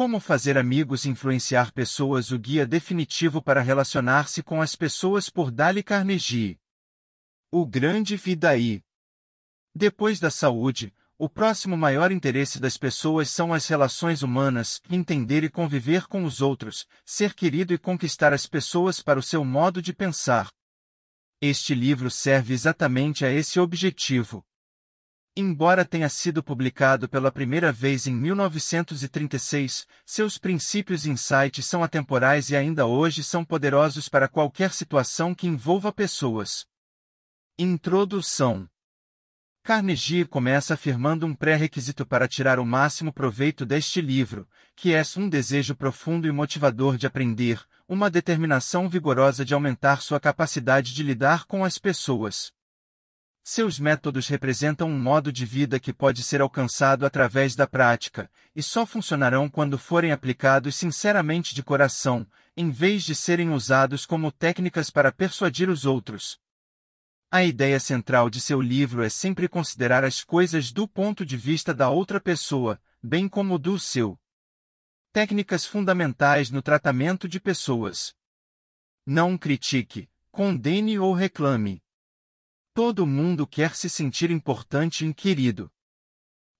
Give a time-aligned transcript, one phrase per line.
[0.00, 5.50] Como fazer amigos e influenciar pessoas O guia definitivo para relacionar-se com as pessoas por
[5.50, 6.58] Dale Carnegie.
[7.52, 8.82] O grande Vidaí.
[9.74, 15.50] Depois da saúde, o próximo maior interesse das pessoas são as relações humanas, entender e
[15.50, 19.92] conviver com os outros, ser querido e conquistar as pessoas para o seu modo de
[19.92, 20.48] pensar.
[21.42, 24.42] Este livro serve exatamente a esse objetivo.
[25.36, 32.50] Embora tenha sido publicado pela primeira vez em 1936, seus princípios e insights são atemporais
[32.50, 36.66] e ainda hoje são poderosos para qualquer situação que envolva pessoas.
[37.56, 38.68] Introdução
[39.62, 45.28] Carnegie começa afirmando um pré-requisito para tirar o máximo proveito deste livro, que é um
[45.28, 51.44] desejo profundo e motivador de aprender, uma determinação vigorosa de aumentar sua capacidade de lidar
[51.44, 52.52] com as pessoas.
[53.42, 58.62] Seus métodos representam um modo de vida que pode ser alcançado através da prática, e
[58.62, 64.90] só funcionarão quando forem aplicados sinceramente de coração, em vez de serem usados como técnicas
[64.90, 66.38] para persuadir os outros.
[67.30, 71.72] A ideia central de seu livro é sempre considerar as coisas do ponto de vista
[71.72, 74.18] da outra pessoa, bem como do seu.
[75.12, 78.14] Técnicas fundamentais no tratamento de pessoas.
[79.06, 81.82] Não critique, condene ou reclame.
[82.72, 85.70] Todo mundo quer se sentir importante e querido.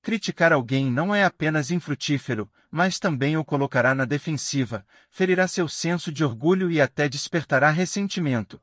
[0.02, 6.10] Criticar alguém não é apenas infrutífero, mas também o colocará na defensiva, ferirá seu senso
[6.10, 8.60] de orgulho e até despertará ressentimento.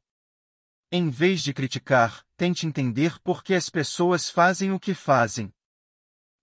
[0.92, 5.54] Em vez de criticar, tente entender por que as pessoas fazem o que fazem.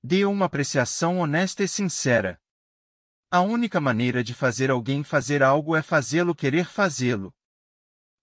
[0.03, 2.39] Dê uma apreciação honesta e sincera.
[3.31, 7.35] A única maneira de fazer alguém fazer algo é fazê-lo querer fazê-lo.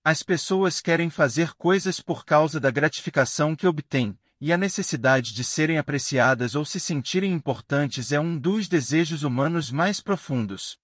[0.04, 5.44] As pessoas querem fazer coisas por causa da gratificação que obtêm, e a necessidade de
[5.44, 10.80] serem apreciadas ou se sentirem importantes é um dos desejos humanos mais profundos.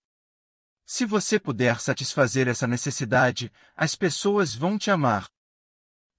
[0.86, 5.28] Se você puder satisfazer essa necessidade, as pessoas vão te amar.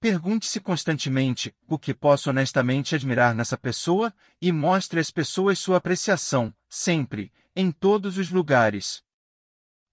[0.01, 6.53] Pergunte-se constantemente o que posso honestamente admirar nessa pessoa e mostre às pessoas sua apreciação,
[6.67, 9.01] sempre, em todos os lugares.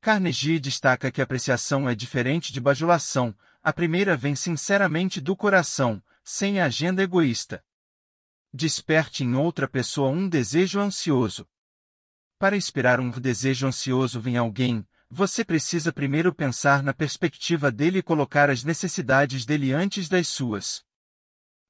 [0.06, 6.60] Carnegie destaca que apreciação é diferente de bajulação, a primeira vem sinceramente do coração, sem
[6.60, 7.60] agenda egoísta.
[8.54, 11.44] Desperte em outra pessoa um desejo ansioso.
[12.38, 18.02] Para inspirar um desejo ansioso em alguém, você precisa primeiro pensar na perspectiva dele e
[18.02, 20.84] colocar as necessidades dele antes das suas.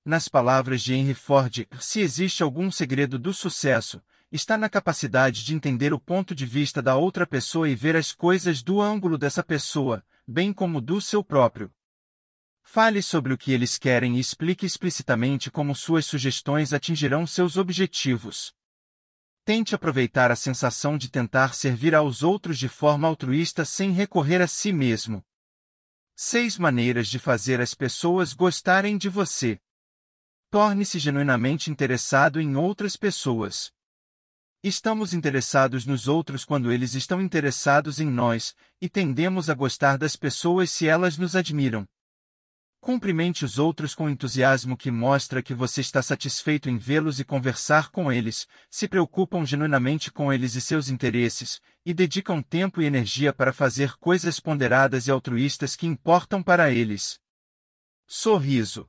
[0.05, 5.55] Nas palavras de Henry Ford, se existe algum segredo do sucesso, está na capacidade de
[5.55, 9.43] entender o ponto de vista da outra pessoa e ver as coisas do ângulo dessa
[9.43, 11.73] pessoa, bem como do seu próprio.
[12.63, 18.53] Fale sobre o que eles querem e explique explicitamente como suas sugestões atingirão seus objetivos.
[19.45, 24.49] Tente aproveitar a sensação de tentar servir aos outros de forma altruísta sem recorrer a
[24.49, 25.25] si mesmo.
[26.17, 29.61] Seis maneiras de fazer as pessoas gostarem de você.
[30.51, 33.76] Torne-se genuinamente interessado em outras pessoas.
[34.63, 40.17] Estamos interessados nos outros quando eles estão interessados em nós, e tendemos a gostar das
[40.17, 41.87] pessoas se elas nos admiram.
[42.81, 47.91] Cumprimente os outros com entusiasmo que mostra que você está satisfeito em vê-los e conversar
[47.91, 53.33] com eles, se preocupam genuinamente com eles e seus interesses, e dedicam tempo e energia
[53.33, 57.19] para fazer coisas ponderadas e altruístas que importam para eles.
[58.07, 58.89] Sorriso.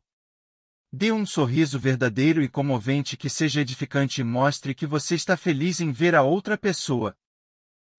[0.92, 5.82] Dê um sorriso verdadeiro e comovente que seja edificante e mostre que você está feliz
[5.82, 7.18] em ver a outra pessoa.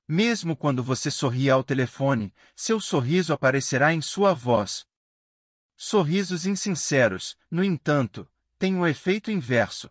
[0.07, 4.87] Mesmo quando você sorri ao telefone, seu sorriso aparecerá em sua voz.
[5.77, 8.27] Sorrisos insinceros, no entanto,
[8.59, 9.91] têm o um efeito inverso.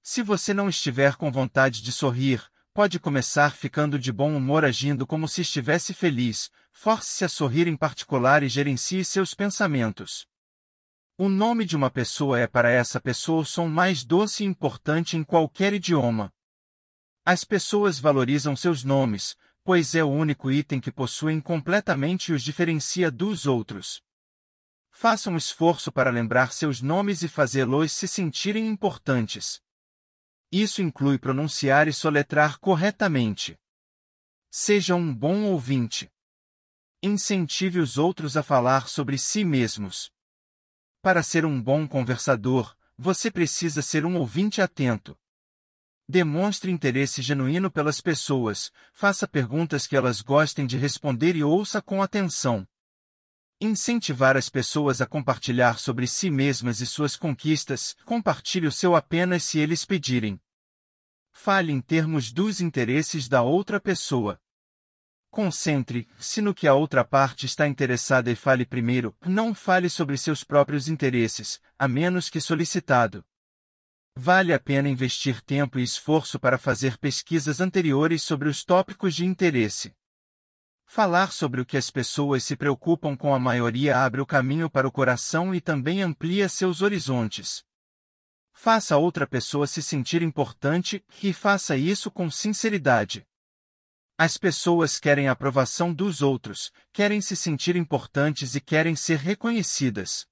[0.00, 2.40] Se você não estiver com vontade de sorrir,
[2.72, 7.76] pode começar ficando de bom humor agindo como se estivesse feliz, force-se a sorrir em
[7.76, 10.28] particular e gerencie seus pensamentos.
[11.18, 15.16] O nome de uma pessoa é para essa pessoa o som mais doce e importante
[15.16, 16.30] em qualquer idioma.
[17.24, 19.34] As pessoas valorizam seus nomes,
[19.64, 24.02] pois é o único item que possuem completamente e os diferencia dos outros.
[24.90, 29.62] Faça um esforço para lembrar seus nomes e fazê-los se sentirem importantes.
[30.52, 33.58] Isso inclui pronunciar e soletrar corretamente.
[34.50, 36.10] Seja um bom ouvinte.
[37.02, 40.14] Incentive os outros a falar sobre si mesmos.
[41.06, 45.16] Para ser um bom conversador, você precisa ser um ouvinte atento.
[46.08, 52.02] Demonstre interesse genuíno pelas pessoas, faça perguntas que elas gostem de responder e ouça com
[52.02, 52.66] atenção.
[53.60, 59.44] Incentivar as pessoas a compartilhar sobre si mesmas e suas conquistas, compartilhe o seu apenas
[59.44, 60.40] se eles pedirem.
[61.30, 64.40] Fale em termos dos interesses da outra pessoa.
[65.36, 70.42] Concentre-se no que a outra parte está interessada e fale primeiro, não fale sobre seus
[70.42, 73.22] próprios interesses, a menos que solicitado.
[74.16, 79.26] Vale a pena investir tempo e esforço para fazer pesquisas anteriores sobre os tópicos de
[79.26, 79.94] interesse.
[80.86, 84.88] Falar sobre o que as pessoas se preocupam com a maioria abre o caminho para
[84.88, 87.62] o coração e também amplia seus horizontes.
[88.54, 93.26] Faça outra pessoa se sentir importante e faça isso com sinceridade.
[94.18, 100.26] As pessoas querem a aprovação dos outros, querem se sentir importantes e querem ser reconhecidas.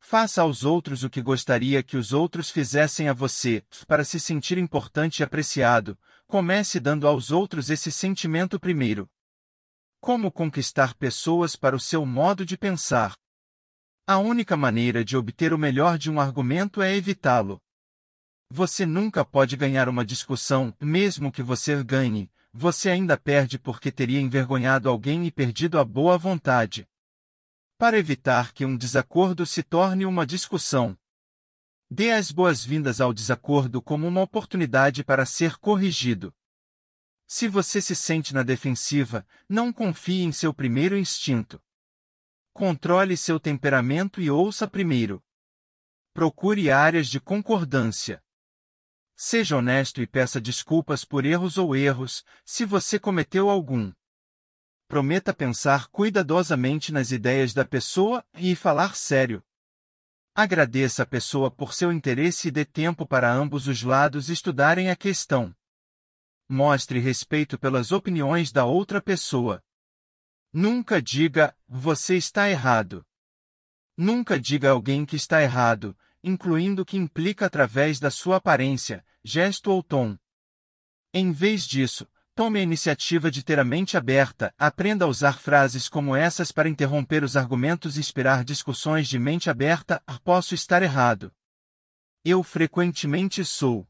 [0.00, 4.58] Faça aos outros o que gostaria que os outros fizessem a você, para se sentir
[4.58, 5.96] importante e apreciado.
[6.26, 9.08] Comece dando aos outros esse sentimento primeiro.
[10.00, 13.14] Como conquistar pessoas para o seu modo de pensar?
[14.08, 17.60] A única maneira de obter o melhor de um argumento é evitá-lo.
[18.50, 24.20] Você nunca pode ganhar uma discussão, mesmo que você ganhe, você ainda perde porque teria
[24.20, 26.88] envergonhado alguém e perdido a boa vontade.
[27.78, 30.98] Para evitar que um desacordo se torne uma discussão,
[31.88, 36.34] dê as boas-vindas ao desacordo como uma oportunidade para ser corrigido.
[37.28, 41.62] Se você se sente na defensiva, não confie em seu primeiro instinto.
[42.52, 45.22] Controle seu temperamento e ouça primeiro.
[46.12, 48.20] Procure áreas de concordância.
[49.20, 53.92] Seja honesto e peça desculpas por erros ou erros, se você cometeu algum.
[54.86, 59.42] Prometa pensar cuidadosamente nas ideias da pessoa e falar sério.
[60.36, 64.94] Agradeça a pessoa por seu interesse e dê tempo para ambos os lados estudarem a
[64.94, 65.52] questão.
[66.48, 69.60] Mostre respeito pelas opiniões da outra pessoa.
[70.52, 73.04] Nunca diga, você está errado.
[73.96, 79.04] Nunca diga a alguém que está errado, incluindo o que implica através da sua aparência,
[79.24, 80.16] gesto ou tom.
[81.12, 85.88] Em vez disso, tome a iniciativa de ter a mente aberta, aprenda a usar frases
[85.88, 90.00] como essas para interromper os argumentos e inspirar discussões de mente aberta.
[90.22, 91.32] Posso estar errado.
[92.24, 93.88] Eu frequentemente sou.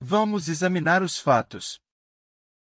[0.00, 1.80] Vamos examinar os fatos.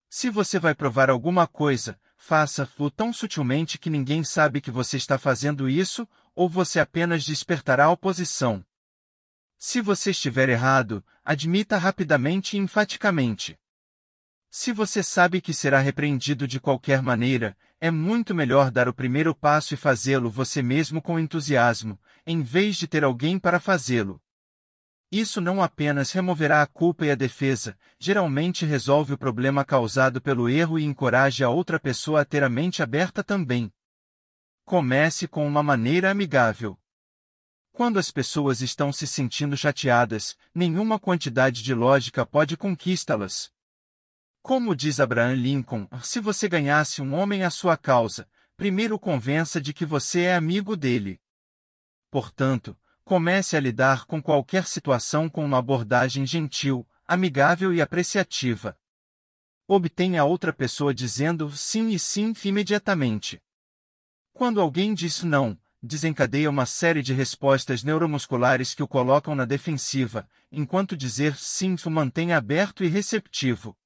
[0.09, 5.17] Se você vai provar alguma coisa, faça-o tão sutilmente que ninguém sabe que você está
[5.17, 8.65] fazendo isso, ou você apenas despertará oposição.
[9.57, 13.57] Se você estiver errado, admita rapidamente e enfaticamente.
[14.49, 19.35] Se você sabe que será repreendido de qualquer maneira, é muito melhor dar o primeiro
[19.35, 24.21] passo e fazê-lo você mesmo com entusiasmo, em vez de ter alguém para fazê-lo.
[25.11, 30.49] Isso não apenas removerá a culpa e a defesa, geralmente resolve o problema causado pelo
[30.49, 33.71] erro e encoraja a outra pessoa a ter a mente aberta também.
[34.63, 36.77] Comece com uma maneira amigável.
[37.75, 43.51] Quando as pessoas estão se sentindo chateadas, nenhuma quantidade de lógica pode conquistá-las.
[44.41, 48.27] Como diz Abraham Lincoln, se você ganhasse um homem à sua causa,
[48.57, 51.21] primeiro convença de que você é amigo dele.
[52.09, 58.75] Portanto, Comece a lidar com qualquer situação com uma abordagem gentil, amigável e apreciativa.
[59.67, 63.39] Obtenha outra pessoa dizendo sim e sim imediatamente.
[64.33, 70.27] Quando alguém diz não, desencadeia uma série de respostas neuromusculares que o colocam na defensiva,
[70.51, 73.77] enquanto dizer sim o mantém aberto e receptivo.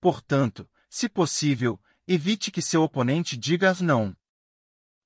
[0.00, 4.16] Portanto, se possível, evite que seu oponente diga não.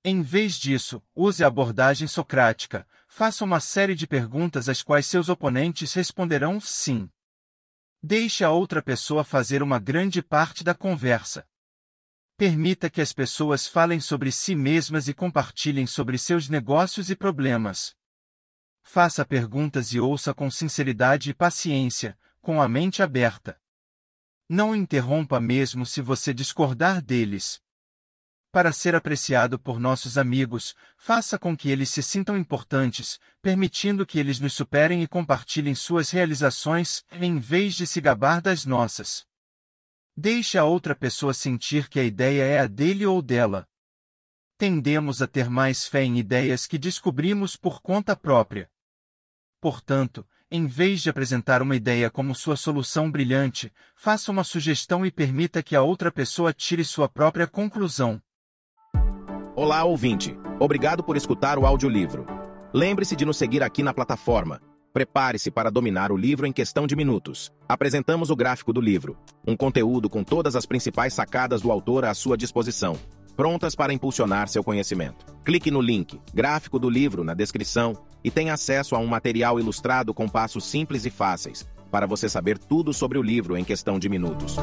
[0.04, 5.28] Em vez disso, use a abordagem socrática, faça uma série de perguntas às quais seus
[5.28, 7.09] oponentes responderão sim.
[8.02, 11.47] Deixe a outra pessoa fazer uma grande parte da conversa.
[12.45, 17.95] Permita que as pessoas falem sobre si mesmas e compartilhem sobre seus negócios e problemas.
[18.83, 23.57] Faça perguntas e ouça com sinceridade e paciência, com a mente aberta.
[24.49, 27.61] Não interrompa mesmo se você discordar deles.
[28.51, 34.19] Para ser apreciado por nossos amigos, faça com que eles se sintam importantes, permitindo que
[34.19, 39.31] eles nos superem e compartilhem suas realizações, em vez de se gabar das nossas.
[40.16, 43.66] Deixe a outra pessoa sentir que a ideia é a dele ou dela.
[44.59, 48.71] Tendemos a ter mais fé em ideias que descobrimos por conta própria.
[49.61, 55.11] Portanto, em vez de apresentar uma ideia como sua solução brilhante, faça uma sugestão e
[55.11, 58.23] permita que a outra pessoa tire sua própria conclusão.
[59.57, 60.37] Olá, ouvinte.
[60.61, 62.26] Obrigado por escutar o audiolivro.
[62.73, 64.61] Lembre-se de nos seguir aqui na plataforma.
[64.93, 67.51] Prepare-se para dominar o livro em questão de minutos.
[67.67, 72.13] Apresentamos o gráfico do livro, um conteúdo com todas as principais sacadas do autor à
[72.13, 72.99] sua disposição,
[73.35, 75.25] prontas para impulsionar seu conhecimento.
[75.47, 80.13] Clique no link, gráfico do livro, na descrição e tenha acesso a um material ilustrado
[80.13, 84.11] com passos simples e fáceis, para você saber tudo sobre o livro em questão de
[84.11, 84.57] minutos.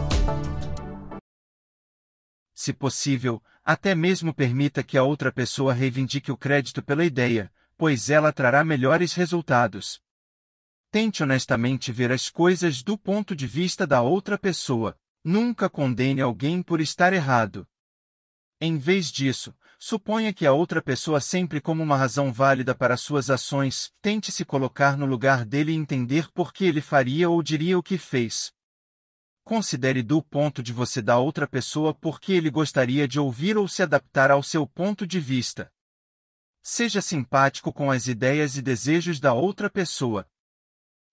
[2.54, 8.12] Se possível, até mesmo permita que a outra pessoa reivindique o crédito pela ideia, pois
[8.12, 10.00] ela trará melhores resultados.
[10.91, 14.98] Tente honestamente ver as coisas do ponto de vista da outra pessoa.
[15.24, 17.67] Nunca condene alguém por estar errado.
[18.60, 23.29] Em vez disso, suponha que a outra pessoa sempre como uma razão válida para suas
[23.29, 27.77] ações, tente se colocar no lugar dele e entender por que ele faria ou diria
[27.77, 28.51] o que fez.
[29.43, 33.67] Considere do ponto de você da outra pessoa por que ele gostaria de ouvir ou
[33.67, 35.72] se adaptar ao seu ponto de vista.
[36.62, 40.27] Seja simpático com as ideias e desejos da outra pessoa.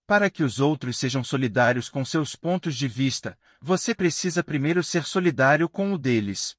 [0.07, 5.05] Para que os outros sejam solidários com seus pontos de vista, você precisa primeiro ser
[5.05, 6.57] solidário com o deles.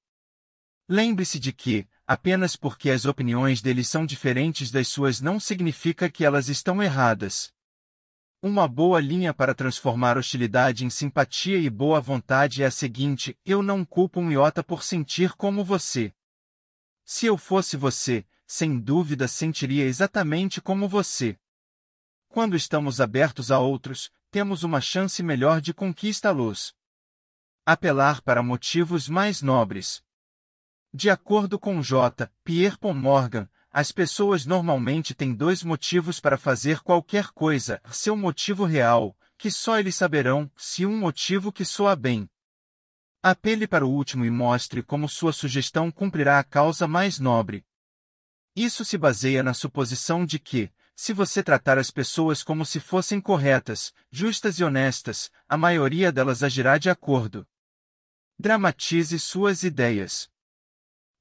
[0.89, 6.25] Lembre-se de que, apenas porque as opiniões deles são diferentes das suas não significa que
[6.25, 7.53] elas estão erradas.
[8.41, 13.63] Uma boa linha para transformar hostilidade em simpatia e boa vontade é a seguinte: eu
[13.63, 16.13] não culpo um iota por sentir como você.
[17.05, 21.37] Se eu fosse você, sem dúvida sentiria exatamente como você.
[22.27, 26.75] Quando estamos abertos a outros, temos uma chance melhor de conquistá-los.
[27.65, 30.03] Apelar para motivos mais nobres.
[30.93, 32.31] De acordo com J.
[32.43, 39.15] Pierpont Morgan, as pessoas normalmente têm dois motivos para fazer qualquer coisa: seu motivo real,
[39.37, 42.29] que só eles saberão, se um motivo que soa bem.
[43.21, 47.65] Apele para o último e mostre como sua sugestão cumprirá a causa mais nobre.
[48.55, 53.21] Isso se baseia na suposição de que, se você tratar as pessoas como se fossem
[53.21, 57.47] corretas, justas e honestas, a maioria delas agirá de acordo.
[58.37, 60.27] Dramatize suas ideias.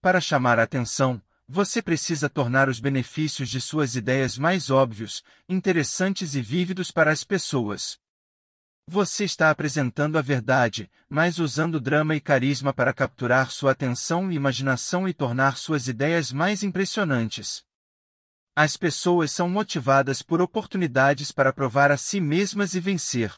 [0.00, 6.35] Para chamar a atenção, você precisa tornar os benefícios de suas ideias mais óbvios, interessantes
[6.35, 7.99] e vívidos para as pessoas.
[8.87, 14.37] Você está apresentando a verdade, mas usando drama e carisma para capturar sua atenção e
[14.37, 17.65] imaginação e tornar suas ideias mais impressionantes.
[18.56, 23.32] As pessoas são motivadas por oportunidades para provar a si mesmas e vencer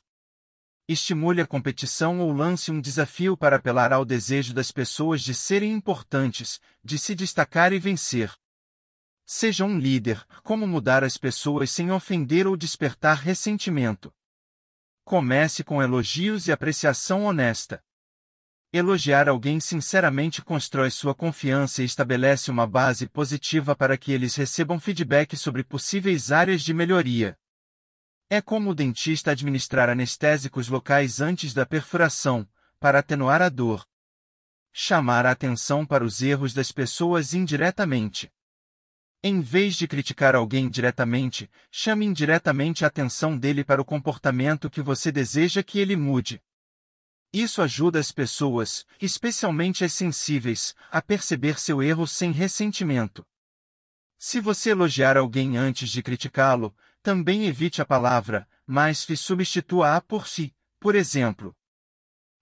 [0.88, 5.72] estimule a competição ou lance um desafio para apelar ao desejo das pessoas de serem
[5.72, 8.32] importantes, de se destacar e vencer.
[9.26, 14.10] Seja um líder, como mudar as pessoas sem ofender ou despertar ressentimento.
[15.04, 17.84] Comece com elogios e apreciação honesta.
[18.70, 24.78] Elogiar alguém sinceramente constrói sua confiança e estabelece uma base positiva para que eles recebam
[24.78, 27.34] feedback sobre possíveis áreas de melhoria.
[28.28, 32.46] É como o dentista administrar anestésicos locais antes da perfuração,
[32.78, 33.86] para atenuar a dor.
[34.70, 38.30] Chamar a atenção para os erros das pessoas indiretamente.
[39.22, 44.82] Em vez de criticar alguém diretamente, chame indiretamente a atenção dele para o comportamento que
[44.82, 46.42] você deseja que ele mude.
[47.32, 53.26] Isso ajuda as pessoas, especialmente as sensíveis, a perceber seu erro sem ressentimento.
[54.18, 60.54] Se você elogiar alguém antes de criticá-lo, também evite a palavra, mas substitua-a por si.
[60.80, 61.54] Por exemplo,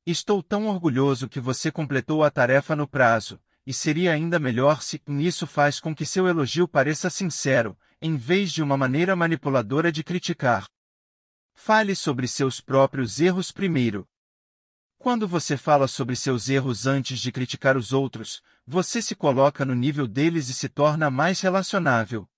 [0.06, 5.02] Estou tão orgulhoso que você completou a tarefa no prazo, e seria ainda melhor se
[5.08, 10.04] isso faz com que seu elogio pareça sincero, em vez de uma maneira manipuladora de
[10.04, 10.64] criticar.
[11.54, 14.06] Fale sobre seus próprios erros primeiro.
[15.06, 19.72] Quando você fala sobre seus erros antes de criticar os outros, você se coloca no
[19.72, 22.28] nível deles e se torna mais relacionável.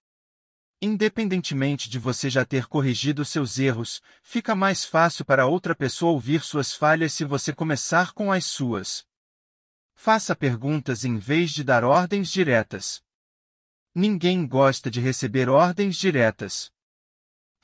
[0.79, 6.43] Independentemente de você já ter corrigido seus erros, fica mais fácil para outra pessoa ouvir
[6.43, 9.03] suas falhas se você começar com as suas.
[9.95, 13.03] Faça perguntas em vez de dar ordens diretas.
[13.95, 16.71] Ninguém gosta de receber ordens diretas.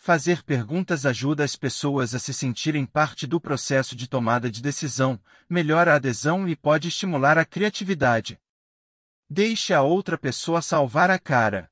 [0.07, 5.19] Fazer perguntas ajuda as pessoas a se sentirem parte do processo de tomada de decisão,
[5.49, 8.39] melhora a adesão e pode estimular a criatividade.
[9.31, 11.71] Deixe a outra pessoa salvar a cara.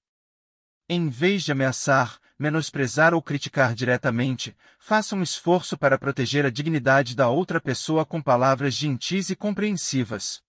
[0.88, 7.14] Em vez de ameaçar, menosprezar ou criticar diretamente, faça um esforço para proteger a dignidade
[7.14, 10.40] da outra pessoa com palavras gentis e compreensivas.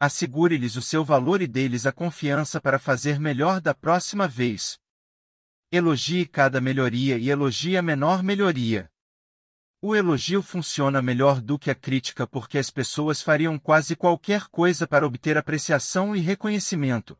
[0.00, 4.80] Assegure-lhes o seu valor e dê-lhes a confiança para fazer melhor da próxima vez.
[5.70, 8.90] Elogie cada melhoria e elogie a menor melhoria.
[9.82, 14.86] O elogio funciona melhor do que a crítica porque as pessoas fariam quase qualquer coisa
[14.86, 17.18] para obter apreciação e reconhecimento.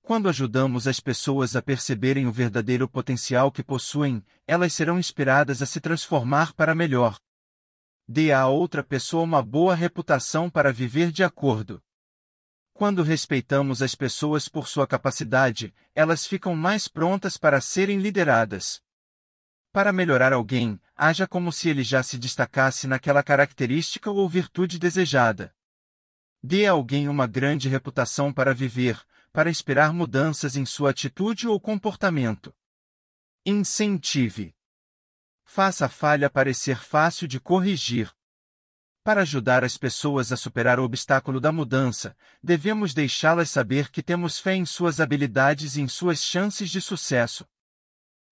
[0.00, 5.66] Quando ajudamos as pessoas a perceberem o verdadeiro potencial que possuem, elas serão inspiradas a
[5.66, 7.18] se transformar para melhor.
[8.08, 11.78] Dê à outra pessoa uma boa reputação para viver de acordo.
[12.80, 18.82] Quando respeitamos as pessoas por sua capacidade, elas ficam mais prontas para serem lideradas.
[19.70, 25.54] Para melhorar alguém, haja como se ele já se destacasse naquela característica ou virtude desejada.
[26.42, 28.98] Dê a alguém uma grande reputação para viver,
[29.30, 32.50] para inspirar mudanças em sua atitude ou comportamento.
[33.44, 34.54] Incentive.
[35.44, 38.10] Faça a falha parecer fácil de corrigir.
[39.02, 44.38] Para ajudar as pessoas a superar o obstáculo da mudança, devemos deixá-las saber que temos
[44.38, 47.46] fé em suas habilidades e em suas chances de sucesso.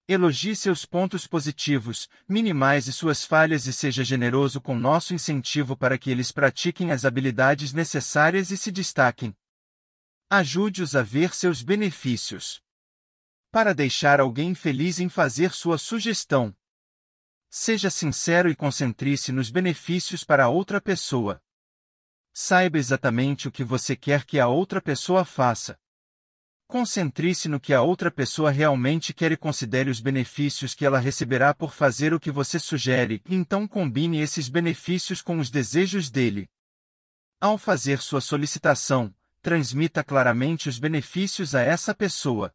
[0.07, 6.11] Elogie seus pontos positivos, minimize suas falhas e seja generoso com nosso incentivo para que
[6.11, 9.35] eles pratiquem as habilidades necessárias e se destaquem.
[10.29, 12.61] Ajude-os a ver seus benefícios.
[13.51, 16.55] Para deixar alguém feliz em fazer sua sugestão.
[17.51, 21.43] Seja sincero e concentre-se nos benefícios para a outra pessoa.
[22.33, 25.79] Saiba exatamente o que você quer que a outra pessoa faça.
[26.67, 31.55] Concentre-se no que a outra pessoa realmente quer e considere os benefícios que ela receberá
[31.55, 36.47] por fazer o que você sugere, então combine esses benefícios com os desejos dele.
[37.41, 42.55] Ao fazer sua solicitação, transmita claramente os benefícios a essa pessoa.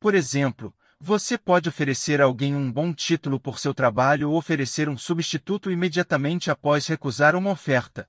[0.00, 4.88] Por exemplo, você pode oferecer a alguém um bom título por seu trabalho ou oferecer
[4.88, 8.08] um substituto imediatamente após recusar uma oferta.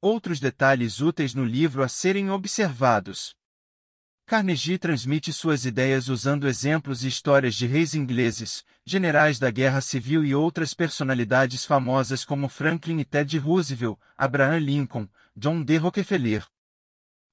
[0.00, 3.34] Outros detalhes úteis no livro a serem observados.
[4.24, 10.24] Carnegie transmite suas ideias usando exemplos e histórias de reis ingleses, generais da Guerra Civil
[10.24, 15.76] e outras personalidades famosas como Franklin e Ted Roosevelt, Abraham Lincoln, John D.
[15.76, 16.46] Rockefeller.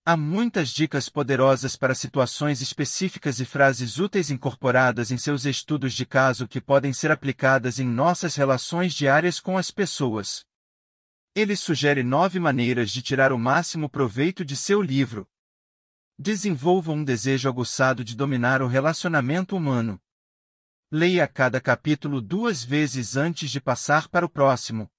[0.06, 6.06] Há muitas dicas poderosas para situações específicas e frases úteis incorporadas em seus estudos de
[6.06, 10.46] caso que podem ser aplicadas em nossas relações diárias com as pessoas.
[11.34, 15.28] Ele sugere nove maneiras de tirar o máximo proveito de seu livro,
[16.18, 20.00] Desenvolva um desejo aguçado de dominar o relacionamento humano.
[20.92, 24.90] Leia cada capítulo duas vezes antes de passar para o próximo.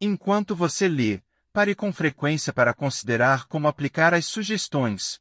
[0.00, 5.20] Enquanto você lê, pare com frequência para considerar como aplicar as sugestões.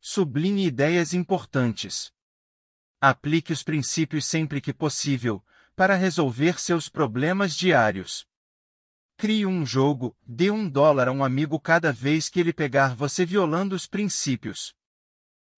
[0.00, 2.12] Sublinhe ideias importantes.
[3.00, 8.24] Aplique os princípios sempre que possível, para resolver seus problemas diários.
[9.16, 13.24] Crie um jogo, dê um dólar a um amigo cada vez que ele pegar você
[13.26, 14.74] violando os princípios.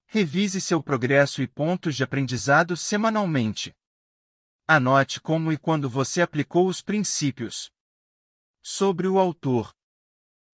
[0.06, 3.74] Revise seu progresso e pontos de aprendizado semanalmente.
[4.66, 7.73] Anote como e quando você aplicou os princípios.
[8.66, 9.74] Sobre o autor.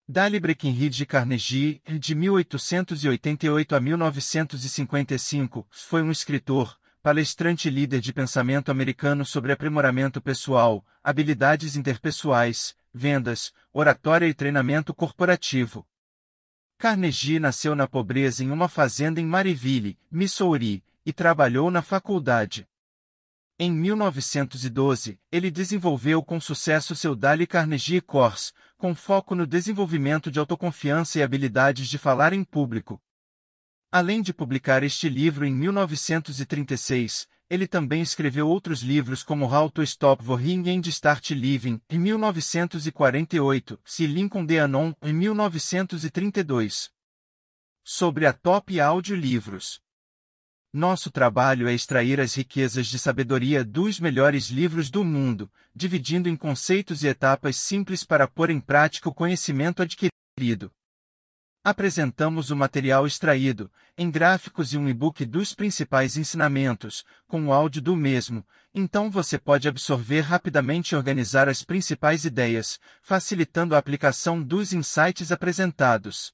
[0.08, 8.68] Dali Breckinridge Carnegie, de 1888 a 1955, foi um escritor, palestrante e líder de pensamento
[8.68, 15.86] americano sobre aprimoramento pessoal, habilidades interpessoais, vendas, oratória e treinamento corporativo.
[16.78, 22.66] Carnegie nasceu na pobreza em uma fazenda em Maryville, Missouri, e trabalhou na faculdade.
[23.62, 30.38] Em 1912, ele desenvolveu com sucesso seu Dale Carnegie Course, com foco no desenvolvimento de
[30.38, 32.98] autoconfiança e habilidades de falar em público.
[33.92, 39.82] Além de publicar este livro em 1936, ele também escreveu outros livros como How to
[39.82, 46.90] Stop Worrying and Start Living, em 1948, Se Lincoln de Anon, em 1932.
[47.84, 49.82] Sobre a Top Audio Livros.
[50.72, 56.36] Nosso trabalho é extrair as riquezas de sabedoria dos melhores livros do mundo, dividindo em
[56.36, 60.70] conceitos e etapas simples para pôr em prática o conhecimento adquirido.
[61.64, 67.82] Apresentamos o material extraído, em gráficos e um e-book dos principais ensinamentos, com o áudio
[67.82, 74.40] do mesmo, então você pode absorver rapidamente e organizar as principais ideias, facilitando a aplicação
[74.40, 76.32] dos insights apresentados.